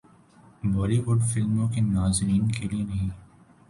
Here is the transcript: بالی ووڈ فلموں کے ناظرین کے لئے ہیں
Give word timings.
بالی 0.73 0.97
ووڈ 1.05 1.19
فلموں 1.31 1.67
کے 1.73 1.81
ناظرین 1.93 2.43
کے 2.55 2.63
لئے 2.71 2.83
ہیں 2.93 3.09